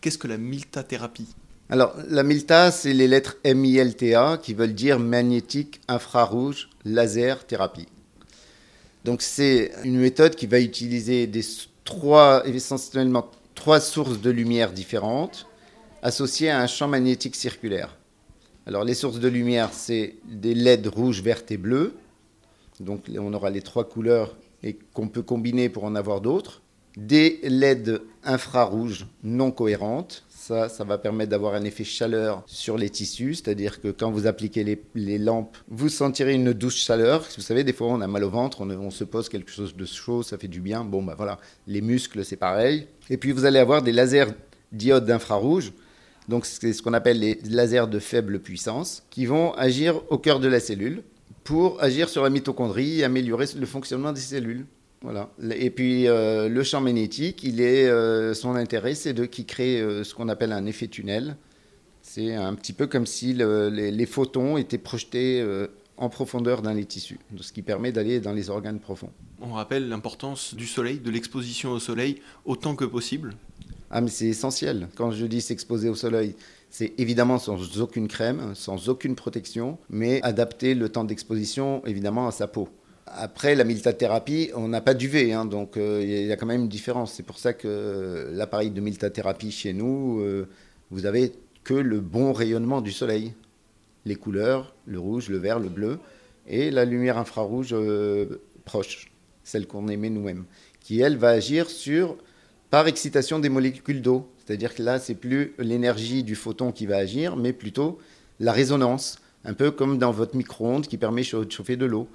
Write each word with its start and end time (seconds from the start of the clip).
Qu'est-ce 0.00 0.18
que 0.18 0.28
la 0.28 0.38
milta-thérapie? 0.38 1.34
Alors, 1.70 1.94
la 2.08 2.22
milta, 2.22 2.70
c'est 2.70 2.94
les 2.94 3.08
lettres 3.08 3.36
M-I-L-T-A 3.44 4.38
qui 4.38 4.54
veulent 4.54 4.74
dire 4.74 4.98
magnétique 4.98 5.80
infrarouge 5.88 6.70
laser 6.84 7.46
thérapie. 7.46 7.88
Donc, 9.04 9.22
c'est 9.22 9.72
une 9.84 9.98
méthode 9.98 10.34
qui 10.34 10.46
va 10.46 10.60
utiliser 10.60 11.26
des 11.26 11.42
trois, 11.84 12.46
essentiellement 12.46 13.30
trois 13.54 13.80
sources 13.80 14.20
de 14.20 14.30
lumière 14.30 14.72
différentes 14.72 15.46
associées 16.02 16.50
à 16.50 16.60
un 16.60 16.66
champ 16.66 16.88
magnétique 16.88 17.34
circulaire. 17.34 17.96
Alors, 18.66 18.84
les 18.84 18.94
sources 18.94 19.18
de 19.18 19.28
lumière, 19.28 19.70
c'est 19.72 20.14
des 20.24 20.54
LED 20.54 20.86
rouges, 20.86 21.22
vertes 21.22 21.50
et 21.50 21.56
bleues. 21.56 21.94
Donc, 22.80 23.06
on 23.18 23.34
aura 23.34 23.50
les 23.50 23.62
trois 23.62 23.88
couleurs 23.88 24.36
et 24.62 24.78
qu'on 24.94 25.08
peut 25.08 25.22
combiner 25.22 25.68
pour 25.68 25.84
en 25.84 25.94
avoir 25.94 26.20
d'autres. 26.20 26.62
Des 26.98 27.38
LED 27.44 28.02
infrarouges 28.24 29.06
non 29.22 29.52
cohérentes. 29.52 30.24
Ça, 30.28 30.68
ça 30.68 30.82
va 30.82 30.98
permettre 30.98 31.30
d'avoir 31.30 31.54
un 31.54 31.62
effet 31.62 31.84
chaleur 31.84 32.42
sur 32.46 32.76
les 32.76 32.90
tissus, 32.90 33.36
c'est-à-dire 33.36 33.80
que 33.80 33.92
quand 33.92 34.10
vous 34.10 34.26
appliquez 34.26 34.64
les, 34.96 35.18
lampes, 35.18 35.56
vous 35.68 35.90
sentirez 35.90 36.34
une 36.34 36.52
douce 36.52 36.74
chaleur. 36.74 37.24
Vous 37.36 37.42
savez, 37.42 37.62
des 37.62 37.72
fois, 37.72 37.86
on 37.86 38.00
a 38.00 38.08
mal 38.08 38.24
au 38.24 38.30
ventre, 38.30 38.62
on, 38.62 38.90
se 38.90 39.04
pose 39.04 39.28
quelque 39.28 39.52
chose 39.52 39.76
de 39.76 39.84
chaud, 39.84 40.24
ça 40.24 40.38
fait 40.38 40.48
du 40.48 40.60
bien. 40.60 40.82
Bon, 40.82 41.04
bah 41.04 41.14
voilà, 41.16 41.38
les 41.68 41.82
muscles, 41.82 42.24
c'est 42.24 42.36
pareil. 42.36 42.88
Et 43.10 43.16
puis, 43.16 43.30
vous 43.30 43.44
allez 43.44 43.60
avoir 43.60 43.82
des 43.82 43.92
lasers 43.92 44.32
diodes 44.72 45.06
d'infrarouge. 45.06 45.72
Donc, 46.26 46.46
c'est 46.46 46.72
ce 46.72 46.82
qu'on 46.82 46.94
appelle 46.94 47.20
les 47.20 47.38
lasers 47.48 47.86
de 47.86 48.00
faible 48.00 48.40
puissance, 48.40 49.04
qui 49.08 49.24
vont 49.24 49.52
agir 49.52 50.02
au 50.10 50.18
cœur 50.18 50.40
de 50.40 50.48
la 50.48 50.58
cellule 50.58 51.04
pour 51.44 51.80
agir 51.80 52.08
sur 52.08 52.24
la 52.24 52.30
mitochondrie 52.30 52.98
et 52.98 53.04
améliorer 53.04 53.46
le 53.56 53.66
fonctionnement 53.66 54.12
des 54.12 54.20
cellules. 54.20 54.66
Voilà. 55.02 55.30
Et 55.54 55.70
puis 55.70 56.08
euh, 56.08 56.48
le 56.48 56.62
champ 56.62 56.80
magnétique, 56.80 57.44
il 57.44 57.60
est, 57.60 57.86
euh, 57.88 58.34
son 58.34 58.54
intérêt, 58.56 58.94
c'est 58.94 59.12
de 59.12 59.26
qui 59.26 59.44
crée 59.44 59.80
euh, 59.80 60.02
ce 60.02 60.14
qu'on 60.14 60.28
appelle 60.28 60.52
un 60.52 60.66
effet 60.66 60.88
tunnel. 60.88 61.36
C'est 62.02 62.34
un 62.34 62.54
petit 62.54 62.72
peu 62.72 62.86
comme 62.86 63.06
si 63.06 63.34
les, 63.34 64.06
photons 64.06 64.56
étaient 64.56 64.78
projetés 64.78 65.46
en 65.98 66.08
profondeur 66.08 66.62
dans 66.62 66.72
les 66.72 66.86
tissus, 66.86 67.18
ce 67.38 67.52
qui 67.52 67.60
permet 67.60 67.92
d'aller 67.92 68.18
dans 68.18 68.32
les 68.32 68.48
organes 68.48 68.78
profonds. 68.78 69.10
On 69.42 69.52
rappelle 69.52 69.90
l'importance 69.90 70.54
du 70.54 70.66
soleil, 70.66 71.00
de 71.00 71.10
l'exposition 71.10 71.72
au 71.72 71.78
soleil 71.78 72.22
autant 72.46 72.76
que 72.76 72.86
possible. 72.86 73.34
Ah 73.90 74.00
mais 74.00 74.08
c'est 74.08 74.28
essentiel. 74.28 74.88
Quand 74.96 75.10
je 75.10 75.26
dis 75.26 75.42
s'exposer 75.42 75.90
au 75.90 75.94
soleil, 75.94 76.34
c'est 76.70 76.94
évidemment 76.96 77.38
sans 77.38 77.78
aucune 77.78 78.08
crème, 78.08 78.54
sans 78.54 78.88
aucune 78.88 79.14
protection, 79.14 79.76
mais 79.90 80.22
adapter 80.22 80.74
le 80.74 80.88
temps 80.88 81.04
d'exposition 81.04 81.82
évidemment 81.84 82.26
à 82.26 82.30
sa 82.30 82.46
peau. 82.46 82.70
Après, 83.16 83.54
la 83.54 83.64
miltathérapie, 83.64 84.50
on 84.54 84.68
n'a 84.68 84.80
pas 84.80 84.94
d'UV, 84.94 85.32
hein, 85.32 85.44
donc 85.44 85.76
euh, 85.76 86.00
il 86.02 86.26
y 86.26 86.32
a 86.32 86.36
quand 86.36 86.46
même 86.46 86.62
une 86.62 86.68
différence. 86.68 87.12
C'est 87.14 87.22
pour 87.22 87.38
ça 87.38 87.52
que 87.52 88.28
l'appareil 88.32 88.70
de 88.70 88.80
miltathérapie 88.80 89.50
chez 89.50 89.72
nous, 89.72 90.20
euh, 90.20 90.48
vous 90.90 91.06
avez 91.06 91.32
que 91.64 91.74
le 91.74 92.00
bon 92.00 92.32
rayonnement 92.32 92.80
du 92.80 92.92
soleil. 92.92 93.34
Les 94.04 94.16
couleurs, 94.16 94.74
le 94.86 94.98
rouge, 94.98 95.28
le 95.28 95.38
vert, 95.38 95.58
le 95.58 95.68
bleu, 95.68 95.98
et 96.46 96.70
la 96.70 96.84
lumière 96.84 97.18
infrarouge 97.18 97.70
euh, 97.72 98.40
proche, 98.64 99.10
celle 99.44 99.66
qu'on 99.66 99.88
émet 99.88 100.10
nous-mêmes, 100.10 100.44
qui, 100.80 101.00
elle, 101.00 101.16
va 101.16 101.30
agir 101.30 101.68
sur, 101.68 102.16
par 102.70 102.86
excitation 102.86 103.38
des 103.38 103.48
molécules 103.48 104.02
d'eau. 104.02 104.28
C'est-à-dire 104.44 104.74
que 104.74 104.82
là, 104.82 104.98
c'est 104.98 105.14
plus 105.14 105.54
l'énergie 105.58 106.22
du 106.22 106.34
photon 106.34 106.72
qui 106.72 106.86
va 106.86 106.96
agir, 106.96 107.36
mais 107.36 107.52
plutôt 107.52 107.98
la 108.40 108.52
résonance, 108.52 109.18
un 109.44 109.54
peu 109.54 109.70
comme 109.70 109.98
dans 109.98 110.10
votre 110.10 110.36
micro-ondes 110.36 110.86
qui 110.86 110.96
permet 110.96 111.22
de 111.22 111.50
chauffer 111.50 111.76
de 111.76 111.86
l'eau. 111.86 112.08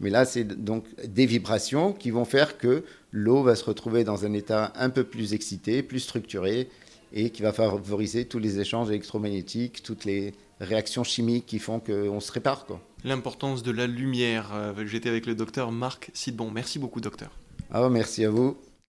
Mais 0.00 0.10
là, 0.10 0.24
c'est 0.24 0.44
donc 0.44 0.84
des 1.04 1.26
vibrations 1.26 1.92
qui 1.92 2.10
vont 2.10 2.24
faire 2.24 2.58
que 2.58 2.84
l'eau 3.12 3.42
va 3.42 3.54
se 3.54 3.64
retrouver 3.64 4.02
dans 4.02 4.24
un 4.24 4.32
état 4.32 4.72
un 4.76 4.90
peu 4.90 5.04
plus 5.04 5.34
excité, 5.34 5.82
plus 5.82 6.00
structuré, 6.00 6.68
et 7.12 7.30
qui 7.30 7.42
va 7.42 7.52
favoriser 7.52 8.24
tous 8.24 8.38
les 8.38 8.60
échanges 8.60 8.88
électromagnétiques, 8.88 9.82
toutes 9.82 10.04
les 10.04 10.32
réactions 10.60 11.04
chimiques 11.04 11.46
qui 11.46 11.58
font 11.58 11.80
qu'on 11.80 12.20
se 12.20 12.32
répare. 12.32 12.66
L'importance 13.04 13.62
de 13.62 13.70
la 13.70 13.86
lumière. 13.86 14.50
Euh, 14.54 14.86
j'étais 14.86 15.08
avec 15.08 15.26
le 15.26 15.34
docteur 15.34 15.72
Marc 15.72 16.10
Sidbon. 16.14 16.50
Merci 16.50 16.78
beaucoup, 16.78 17.00
docteur. 17.00 17.30
Ah, 17.70 17.88
merci 17.88 18.24
à 18.24 18.30
vous. 18.30 18.56